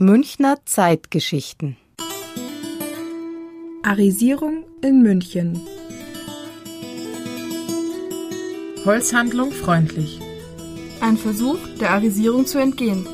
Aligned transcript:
Münchner 0.00 0.58
Zeitgeschichten 0.64 1.76
Arisierung 3.82 4.64
in 4.80 5.02
München 5.02 5.60
Holzhandlung 8.84 9.50
freundlich. 9.50 10.20
Ein 11.00 11.16
Versuch, 11.16 11.58
der 11.80 11.90
Arisierung 11.90 12.46
zu 12.46 12.58
entgehen. 12.58 13.08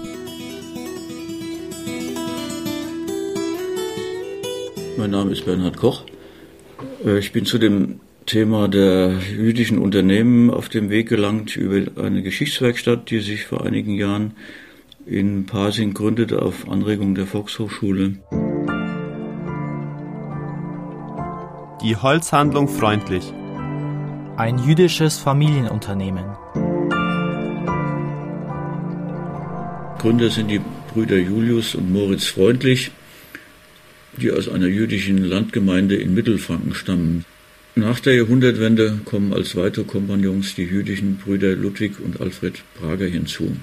Mein 4.99 5.11
Name 5.11 5.33
ist 5.33 5.47
Bernhard 5.47 5.79
Koch. 5.79 6.05
Äh, 7.03 7.19
ich 7.19 7.33
bin 7.33 7.47
zu 7.47 7.57
dem 7.57 8.01
Thema 8.27 8.69
der 8.69 9.21
jüdischen 9.35 9.79
Unternehmen 9.79 10.51
auf 10.51 10.69
dem 10.69 10.91
Weg 10.91 11.09
gelangt 11.09 11.57
über 11.57 12.03
eine 12.03 12.23
Geschichtswerkstatt, 12.23 13.09
die 13.09 13.21
sich 13.21 13.47
vor 13.47 13.65
einigen 13.65 13.95
Jahren 13.95 14.35
in 15.07 15.47
Pasing 15.47 15.93
gründete 15.93 16.41
auf 16.41 16.69
Anregung 16.69 17.15
der 17.15 17.27
Volkshochschule. 17.27 18.15
Die 21.83 21.97
Holzhandlung 21.97 22.69
freundlich. 22.69 23.33
Ein 24.37 24.59
jüdisches 24.59 25.19
Familienunternehmen. 25.19 26.25
Gründer 29.99 30.31
sind 30.31 30.51
die 30.51 30.61
Brüder 30.93 31.19
Julius 31.19 31.75
und 31.75 31.93
Moritz 31.93 32.27
Freundlich, 32.27 32.91
die 34.17 34.31
aus 34.31 34.49
einer 34.49 34.67
jüdischen 34.67 35.19
Landgemeinde 35.19 35.97
in 35.97 36.15
Mittelfranken 36.15 36.75
stammen. 36.75 37.25
Nach 37.75 38.01
der 38.01 38.15
Jahrhundertwende 38.15 39.01
kommen 39.05 39.33
als 39.33 39.57
weitere 39.57 39.85
Kompagnons 39.85 40.55
die 40.55 40.63
jüdischen 40.63 41.17
Brüder 41.17 41.57
Ludwig 41.57 42.01
und 42.01 42.21
Alfred 42.21 42.63
Prager 42.79 43.07
hinzu. 43.07 43.57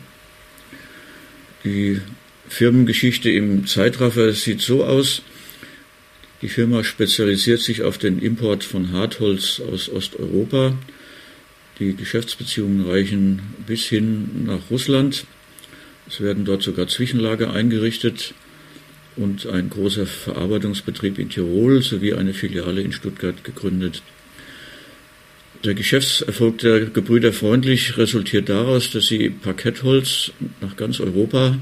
Die 1.63 2.01
Firmengeschichte 2.47 3.29
im 3.29 3.67
Zeitraffer 3.67 4.33
sieht 4.33 4.61
so 4.61 4.83
aus. 4.83 5.21
Die 6.41 6.49
Firma 6.49 6.83
spezialisiert 6.83 7.61
sich 7.61 7.83
auf 7.83 7.99
den 7.99 8.19
Import 8.19 8.63
von 8.63 8.91
Hartholz 8.91 9.59
aus 9.59 9.87
Osteuropa. 9.89 10.75
Die 11.77 11.95
Geschäftsbeziehungen 11.95 12.85
reichen 12.85 13.41
bis 13.67 13.85
hin 13.85 14.45
nach 14.45 14.71
Russland. 14.71 15.25
Es 16.07 16.19
werden 16.19 16.45
dort 16.45 16.63
sogar 16.63 16.87
Zwischenlager 16.87 17.53
eingerichtet 17.53 18.33
und 19.15 19.45
ein 19.45 19.69
großer 19.69 20.07
Verarbeitungsbetrieb 20.07 21.19
in 21.19 21.29
Tirol 21.29 21.83
sowie 21.83 22.13
eine 22.13 22.33
Filiale 22.33 22.81
in 22.81 22.91
Stuttgart 22.91 23.43
gegründet. 23.43 24.01
Der 25.63 25.75
Geschäftserfolg 25.75 26.57
der 26.57 26.85
Gebrüder 26.85 27.31
Freundlich 27.31 27.95
resultiert 27.95 28.49
daraus, 28.49 28.89
dass 28.89 29.05
sie 29.05 29.29
Parkettholz 29.29 30.31
nach 30.59 30.75
ganz 30.75 30.99
Europa 30.99 31.55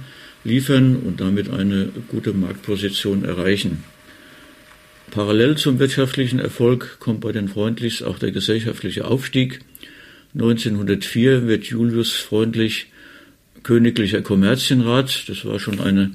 liefern 0.46 0.96
und 0.96 1.20
damit 1.20 1.50
eine 1.50 1.90
gute 2.08 2.32
Marktposition 2.32 3.26
erreichen. 3.26 3.84
Parallel 5.12 5.58
zum 5.58 5.80
wirtschaftlichen 5.80 6.40
Erfolg 6.40 6.98
kommt 7.00 7.20
bei 7.20 7.34
den 7.34 7.50
Freundlichs 7.50 8.02
auch 8.02 8.20
der 8.20 8.32
gesellschaftliche 8.32 9.04
Aufstieg. 9.04 9.60
1904 10.34 11.48
wird 11.48 11.66
Julius 11.66 12.14
Freundlich 12.14 12.88
königlicher 13.64 14.22
Kommerzienrat. 14.22 15.28
Das 15.28 15.44
war 15.44 15.60
schon 15.60 15.82
eine 15.82 16.12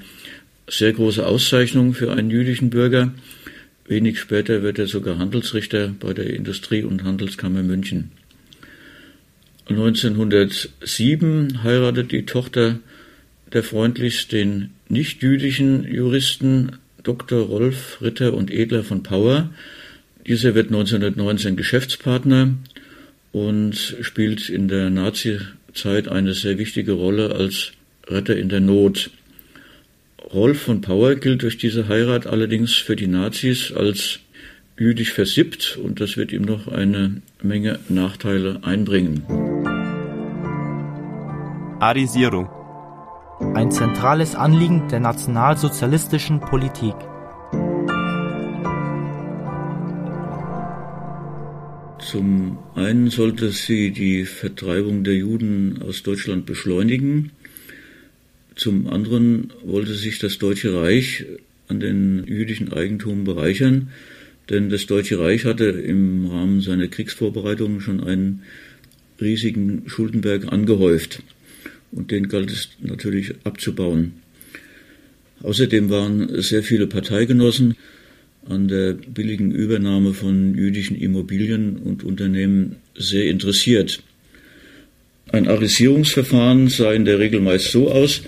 sehr 0.68 0.94
große 0.94 1.26
Auszeichnung 1.26 1.92
für 1.92 2.12
einen 2.12 2.30
jüdischen 2.30 2.70
Bürger. 2.70 3.12
Wenig 3.86 4.18
später 4.18 4.62
wird 4.62 4.78
er 4.78 4.86
sogar 4.86 5.18
Handelsrichter 5.18 5.94
bei 6.00 6.14
der 6.14 6.30
Industrie- 6.30 6.84
und 6.84 7.04
Handelskammer 7.04 7.62
München. 7.62 8.12
1907 9.68 11.62
heiratet 11.62 12.12
die 12.12 12.26
Tochter 12.26 12.80
der 13.52 13.62
freundlichst 13.62 14.32
den 14.32 14.70
nicht-jüdischen 14.88 15.84
Juristen 15.84 16.78
Dr. 17.02 17.42
Rolf 17.42 17.98
Ritter 18.00 18.34
und 18.34 18.50
Edler 18.50 18.82
von 18.82 19.02
Power. 19.02 19.50
Dieser 20.26 20.54
wird 20.54 20.66
1919 20.66 21.56
Geschäftspartner 21.56 22.54
und 23.32 23.96
spielt 24.00 24.48
in 24.48 24.68
der 24.68 24.90
Nazi-Zeit 24.90 26.08
eine 26.08 26.34
sehr 26.34 26.58
wichtige 26.58 26.92
Rolle 26.92 27.34
als 27.34 27.72
Retter 28.06 28.36
in 28.36 28.48
der 28.48 28.60
Not. 28.60 29.10
Rolf 30.32 30.62
von 30.62 30.80
Power 30.80 31.16
gilt 31.16 31.42
durch 31.42 31.58
diese 31.58 31.88
Heirat 31.88 32.26
allerdings 32.26 32.74
für 32.74 32.96
die 32.96 33.06
Nazis 33.06 33.72
als 33.72 34.20
jüdisch 34.78 35.12
versippt 35.12 35.78
und 35.82 36.00
das 36.00 36.16
wird 36.16 36.32
ihm 36.32 36.42
noch 36.42 36.68
eine 36.68 37.20
Menge 37.42 37.78
Nachteile 37.88 38.60
einbringen. 38.62 39.22
Arisierung. 41.78 42.48
Ein 43.54 43.70
zentrales 43.70 44.34
Anliegen 44.34 44.88
der 44.88 45.00
nationalsozialistischen 45.00 46.40
Politik. 46.40 46.94
Zum 51.98 52.58
einen 52.74 53.10
sollte 53.10 53.50
sie 53.50 53.90
die 53.90 54.24
Vertreibung 54.24 55.04
der 55.04 55.14
Juden 55.14 55.82
aus 55.82 56.02
Deutschland 56.02 56.46
beschleunigen. 56.46 57.32
Zum 58.56 58.86
anderen 58.86 59.52
wollte 59.64 59.94
sich 59.94 60.18
das 60.18 60.38
Deutsche 60.38 60.74
Reich 60.74 61.24
an 61.68 61.80
den 61.80 62.24
jüdischen 62.26 62.72
Eigentum 62.72 63.24
bereichern, 63.24 63.88
denn 64.48 64.70
das 64.70 64.86
Deutsche 64.86 65.18
Reich 65.18 65.44
hatte 65.44 65.64
im 65.64 66.26
Rahmen 66.26 66.60
seiner 66.60 66.86
Kriegsvorbereitungen 66.86 67.80
schon 67.80 68.02
einen 68.02 68.42
riesigen 69.20 69.82
Schuldenberg 69.86 70.52
angehäuft 70.52 71.22
und 71.90 72.10
den 72.10 72.28
galt 72.28 72.50
es 72.50 72.68
natürlich 72.80 73.34
abzubauen. 73.44 74.12
Außerdem 75.42 75.90
waren 75.90 76.42
sehr 76.42 76.62
viele 76.62 76.86
Parteigenossen 76.86 77.76
an 78.48 78.68
der 78.68 78.92
billigen 78.94 79.50
Übernahme 79.52 80.14
von 80.14 80.54
jüdischen 80.54 80.96
Immobilien 80.96 81.76
und 81.76 82.04
Unternehmen 82.04 82.76
sehr 82.94 83.26
interessiert. 83.26 84.02
Ein 85.34 85.48
Arisierungsverfahren 85.48 86.68
sah 86.68 86.92
in 86.92 87.04
der 87.04 87.18
Regel 87.18 87.40
meist 87.40 87.72
so 87.72 87.90
aus, 87.90 88.22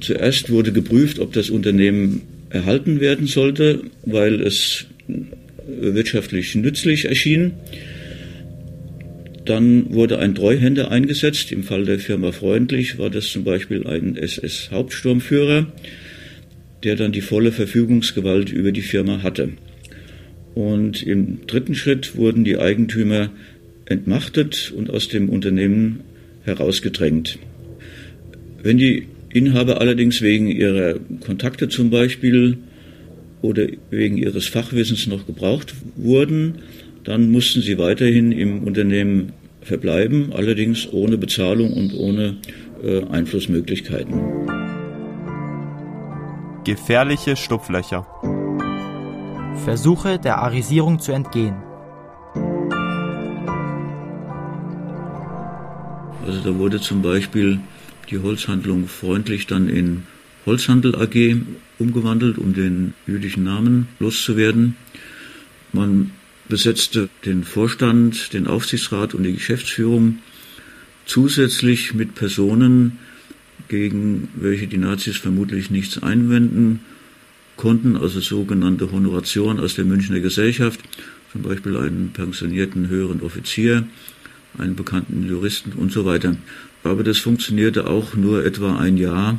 zuerst 0.00 0.48
wurde 0.48 0.72
geprüft, 0.72 1.18
ob 1.18 1.34
das 1.34 1.50
Unternehmen 1.50 2.22
erhalten 2.48 2.98
werden 2.98 3.26
sollte, 3.26 3.82
weil 4.06 4.40
es 4.40 4.86
wirtschaftlich 5.66 6.54
nützlich 6.54 7.04
erschien. 7.04 7.52
Dann 9.44 9.92
wurde 9.92 10.18
ein 10.18 10.34
Treuhänder 10.34 10.90
eingesetzt. 10.90 11.52
Im 11.52 11.62
Fall 11.62 11.84
der 11.84 11.98
Firma 11.98 12.32
Freundlich 12.32 12.98
war 12.98 13.10
das 13.10 13.26
zum 13.26 13.44
Beispiel 13.44 13.86
ein 13.86 14.16
SS-Hauptsturmführer, 14.16 15.66
der 16.84 16.96
dann 16.96 17.12
die 17.12 17.20
volle 17.20 17.52
Verfügungsgewalt 17.52 18.50
über 18.50 18.72
die 18.72 18.80
Firma 18.80 19.22
hatte. 19.22 19.50
Und 20.54 21.02
im 21.02 21.46
dritten 21.46 21.74
Schritt 21.74 22.16
wurden 22.16 22.44
die 22.44 22.56
Eigentümer 22.56 23.28
entmachtet 23.84 24.72
und 24.74 24.88
aus 24.88 25.08
dem 25.08 25.28
Unternehmen 25.28 26.00
herausgedrängt. 26.44 27.38
Wenn 28.62 28.78
die 28.78 29.08
Inhaber 29.32 29.80
allerdings 29.80 30.22
wegen 30.22 30.48
ihrer 30.48 30.94
Kontakte 31.20 31.68
zum 31.68 31.90
Beispiel 31.90 32.58
oder 33.42 33.66
wegen 33.90 34.16
ihres 34.16 34.46
Fachwissens 34.46 35.06
noch 35.06 35.26
gebraucht 35.26 35.74
wurden, 35.96 36.60
dann 37.02 37.30
mussten 37.30 37.60
sie 37.60 37.76
weiterhin 37.78 38.32
im 38.32 38.62
Unternehmen 38.62 39.32
verbleiben, 39.60 40.32
allerdings 40.32 40.90
ohne 40.92 41.18
Bezahlung 41.18 41.72
und 41.72 41.94
ohne 41.94 42.36
äh, 42.82 43.02
Einflussmöglichkeiten. 43.04 44.20
Gefährliche 46.64 47.36
Schlupflöcher. 47.36 48.06
Versuche 49.64 50.18
der 50.18 50.38
Arisierung 50.38 50.98
zu 50.98 51.12
entgehen. 51.12 51.56
Also 56.24 56.40
da 56.40 56.56
wurde 56.58 56.80
zum 56.80 57.02
Beispiel 57.02 57.60
die 58.10 58.18
Holzhandlung 58.18 58.88
freundlich 58.88 59.46
dann 59.46 59.68
in 59.68 60.04
Holzhandel 60.46 60.94
AG 60.94 61.36
umgewandelt, 61.78 62.38
um 62.38 62.54
den 62.54 62.94
jüdischen 63.06 63.44
Namen 63.44 63.88
loszuwerden. 63.98 64.76
Man 65.72 66.12
besetzte 66.48 67.08
den 67.26 67.44
Vorstand, 67.44 68.32
den 68.32 68.46
Aufsichtsrat 68.46 69.14
und 69.14 69.24
die 69.24 69.34
Geschäftsführung 69.34 70.18
zusätzlich 71.04 71.92
mit 71.92 72.14
Personen, 72.14 72.98
gegen 73.68 74.28
welche 74.34 74.66
die 74.66 74.78
Nazis 74.78 75.18
vermutlich 75.18 75.70
nichts 75.70 76.02
einwenden 76.02 76.80
konnten, 77.56 77.96
also 77.96 78.20
sogenannte 78.20 78.90
Honoration 78.92 79.60
aus 79.60 79.74
der 79.74 79.84
Münchner 79.84 80.20
Gesellschaft, 80.20 80.80
zum 81.32 81.42
Beispiel 81.42 81.76
einen 81.76 82.10
pensionierten 82.12 82.88
höheren 82.88 83.20
Offizier, 83.20 83.86
einen 84.58 84.76
bekannten 84.76 85.26
Juristen 85.28 85.72
und 85.72 85.92
so 85.92 86.04
weiter. 86.04 86.36
Aber 86.82 87.02
das 87.02 87.18
funktionierte 87.18 87.86
auch 87.86 88.14
nur 88.14 88.44
etwa 88.44 88.76
ein 88.76 88.96
Jahr. 88.96 89.38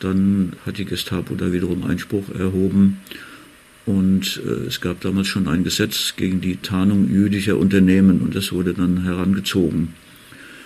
Dann 0.00 0.54
hat 0.66 0.78
die 0.78 0.84
Gestapo 0.84 1.34
da 1.34 1.52
wiederum 1.52 1.84
Einspruch 1.84 2.28
erhoben. 2.34 2.98
Und 3.84 4.40
äh, 4.46 4.66
es 4.66 4.80
gab 4.80 5.00
damals 5.00 5.28
schon 5.28 5.48
ein 5.48 5.64
Gesetz 5.64 6.14
gegen 6.16 6.40
die 6.40 6.56
Tarnung 6.56 7.10
jüdischer 7.10 7.58
Unternehmen 7.58 8.20
und 8.20 8.34
das 8.34 8.52
wurde 8.52 8.74
dann 8.74 9.02
herangezogen. 9.02 9.94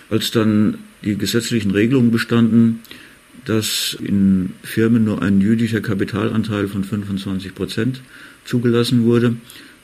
Als 0.09 0.31
dann 0.31 0.77
die 1.03 1.17
gesetzlichen 1.17 1.71
Regelungen 1.71 2.11
bestanden, 2.11 2.81
dass 3.45 3.97
in 4.01 4.53
Firmen 4.63 5.05
nur 5.05 5.21
ein 5.21 5.41
jüdischer 5.41 5.81
Kapitalanteil 5.81 6.67
von 6.67 6.83
25 6.83 7.55
Prozent 7.55 8.01
zugelassen 8.45 9.03
wurde, 9.05 9.35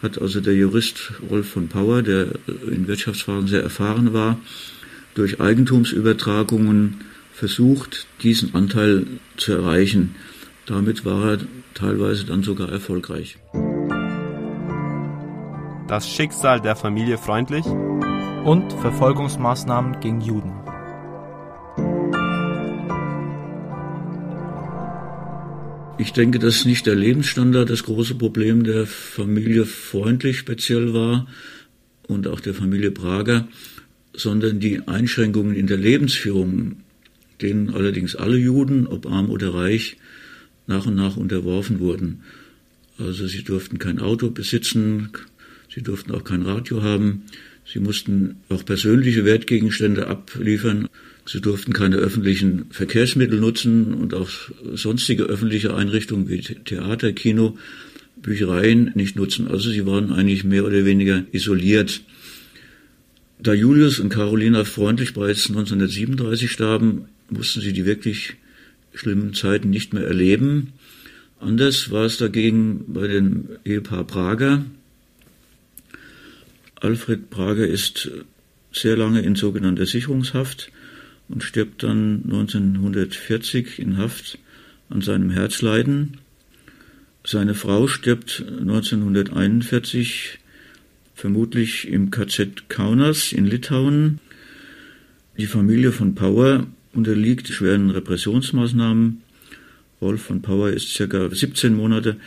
hat 0.03 0.21
also 0.21 0.41
der 0.41 0.53
Jurist 0.53 1.13
Rolf 1.29 1.50
von 1.50 1.69
Pauer, 1.69 2.03
der 2.03 2.27
in 2.69 2.88
Wirtschaftsfragen 2.88 3.47
sehr 3.47 3.63
erfahren 3.63 4.13
war, 4.13 4.38
durch 5.15 5.39
Eigentumsübertragungen 5.39 7.01
versucht, 7.33 8.07
diesen 8.21 8.53
Anteil 8.53 9.07
zu 9.38 9.53
erreichen. 9.53 10.15
Damit 10.65 11.05
war 11.05 11.31
er 11.31 11.38
teilweise 11.73 12.25
dann 12.25 12.44
sogar 12.44 12.69
erfolgreich. 12.69 13.38
Das 15.88 16.09
Schicksal 16.09 16.61
der 16.61 16.75
Familie 16.75 17.17
freundlich 17.17 17.65
und 17.65 18.71
Verfolgungsmaßnahmen 18.73 20.00
gegen 20.00 20.21
Juden. 20.21 20.62
Ich 26.00 26.12
denke, 26.12 26.40
dass 26.40 26.66
nicht 26.66 26.88
der 26.88 26.95
Lebensstandard 26.95 27.69
das 27.69 27.84
große 27.84 28.16
Problem 28.16 28.63
der 28.63 28.88
Familie 28.88 29.66
freundlich 29.66 30.40
speziell 30.40 30.94
war 30.94 31.28
und 32.07 32.28
auch 32.28 32.40
der 32.40 32.56
Familie 32.56 32.90
Prager, 32.90 33.48
sondern 34.13 34.60
die 34.60 34.88
Einschränkungen 34.88 35.56
in 35.56 35.68
der 35.68 35.78
Lebensführung, 35.78 36.78
denen 37.42 37.69
allerdings 37.69 38.16
alle 38.16 38.38
Juden, 38.38 38.88
ob 38.88 39.06
arm 39.06 39.30
oder 39.30 39.54
reich, 39.54 39.98
nach 40.66 40.88
und 40.88 40.95
nach 40.95 41.16
unterworfen 41.16 41.80
wurden. 41.80 42.24
Also 42.98 43.28
sie 43.28 43.44
durften 43.44 43.78
kein 43.78 44.00
Auto 44.00 44.31
besitzen, 44.31 45.10
sie 45.74 45.84
durften 45.84 46.12
auch 46.12 46.24
kein 46.24 46.42
Radio 46.42 46.81
haben, 46.81 47.24
sie 47.66 47.80
mussten 47.80 48.38
auch 48.50 48.66
persönliche 48.66 49.25
Wertgegenstände 49.25 50.07
abliefern, 50.07 50.89
sie 51.25 51.42
durften 51.42 51.74
keine 51.74 51.98
öffentlichen 51.98 52.66
Verkehrsmittel 52.72 53.40
nutzen 53.40 53.94
und 53.94 54.14
auch 54.14 54.30
sonstige 54.74 55.24
öffentliche 55.24 55.75
Einrichtungen 55.75 56.30
wie 56.30 56.42
Theater, 56.42 57.14
Kino, 57.14 57.58
Büchereien 58.16 58.92
nicht 58.96 59.16
nutzen. 59.16 59.48
Also 59.48 59.70
sie 59.70 59.86
waren 59.86 60.12
eigentlich 60.12 60.44
mehr 60.44 60.66
oder 60.66 60.86
weniger 60.86 61.24
isoliert. 61.31 62.02
Da 63.40 63.54
Julius 63.54 64.00
und 64.00 64.10
Carolina 64.10 64.64
freundlich 64.64 65.14
bereits 65.14 65.48
1937 65.50 66.52
starben, 66.52 67.06
mussten 67.30 67.62
sie 67.62 67.74
die 67.74 67.86
wirklich 67.86 68.36
schlimmen 68.94 69.34
Zeiten 69.34 69.70
nicht 69.70 69.94
mehr 69.94 70.06
erleben. 70.06 70.74
Anders 71.40 71.92
war 71.92 72.06
es 72.06 72.18
dagegen 72.18 72.86
bei 72.94 73.08
dem 73.08 73.50
Ehepaar 73.66 74.06
Prager. 74.06 74.66
Alfred 76.75 77.30
Prager 77.30 77.68
ist 77.68 78.12
sehr 78.72 78.96
lange 78.96 79.22
in 79.22 79.36
sogenannter 79.36 79.86
Sicherungshaft 79.86 80.72
und 81.30 81.44
stirbt 81.44 81.84
dann 81.84 82.24
1940 82.25 83.80
in 83.80 83.98
Haft 83.98 84.38
an 84.90 85.02
seinem 85.02 85.30
Herzleiden. 85.30 86.18
Seine 87.25 87.56
Frau 87.56 87.88
stirbt 87.88 88.44
1941 88.48 90.40
vermutlich 91.16 91.88
im 91.88 92.12
KZ 92.12 92.70
Kaunas 92.70 93.31
in 93.31 93.46
Litauen. 93.46 94.20
Die 95.38 95.46
Familie 95.46 95.92
von 95.92 96.16
Power 96.16 96.68
unterliegt 96.94 97.48
schweren 97.48 97.90
Repressionsmaßnahmen. 97.90 99.22
Wolf 100.00 100.22
von 100.22 100.42
Power 100.42 100.70
ist 100.72 100.90
circa 100.90 101.30
17 101.30 101.75
Monate 101.75 102.18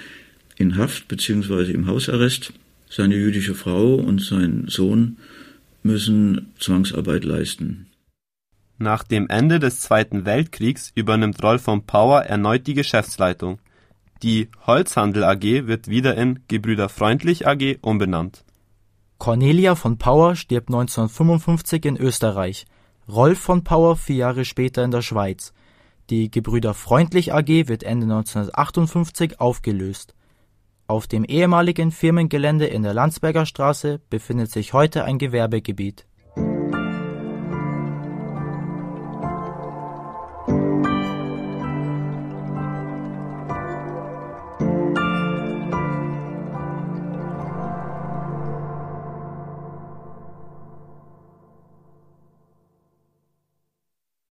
in 0.57 0.77
Haft 0.77 1.09
bzw. 1.09 1.73
im 1.73 1.87
Hausarrest. 1.87 2.53
Seine 2.89 3.17
jüdische 3.17 3.55
Frau 3.55 3.97
und 3.97 4.23
sein 4.23 4.65
Sohn 4.69 5.19
müssen 5.83 6.47
Zwangsarbeit 6.59 7.25
leisten. 7.25 7.87
Nach 8.78 9.05
dem 9.05 9.28
Ende 9.28 9.58
des 9.58 9.81
Zweiten 9.81 10.26
Weltkriegs 10.26 10.93
übernimmt 10.94 11.43
Rolf 11.43 11.62
von 11.62 11.87
Power 11.87 12.23
erneut 12.23 12.67
die 12.67 12.75
Geschäftsleitung. 12.75 13.58
Die 14.23 14.50
Holzhandel 14.67 15.25
AG 15.25 15.67
wird 15.67 15.88
wieder 15.88 16.14
in 16.17 16.40
Gebrüder 16.49 16.90
Freundlich 16.90 17.46
AG 17.46 17.78
umbenannt. 17.81 18.44
Cornelia 19.17 19.76
von 19.76 19.96
Power 19.96 20.37
stirbt 20.37 20.69
1955 20.69 21.87
in 21.87 21.96
Österreich, 21.96 22.67
Rolf 23.08 23.38
von 23.38 23.64
Power 23.64 23.96
vier 23.96 24.17
Jahre 24.17 24.44
später 24.44 24.84
in 24.84 24.90
der 24.90 25.02
Schweiz. 25.02 25.55
Die 26.11 26.31
Gebrüder 26.31 26.75
Freundlich 26.75 27.32
AG 27.32 27.49
wird 27.69 27.82
Ende 27.82 28.05
1958 28.05 29.40
aufgelöst. 29.40 30.14
Auf 30.87 31.06
dem 31.06 31.25
ehemaligen 31.25 31.93
Firmengelände 31.93 32.67
in 32.67 32.82
der 32.82 32.93
Landsberger 32.93 33.46
Straße 33.46 34.00
befindet 34.11 34.50
sich 34.50 34.75
heute 34.75 35.05
ein 35.05 35.19
Gewerbegebiet 35.19 36.06